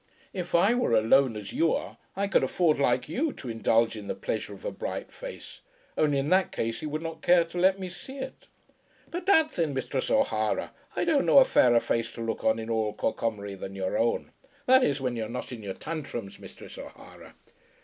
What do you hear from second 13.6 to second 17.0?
your own, that is when you're not in your tantrums, Misthress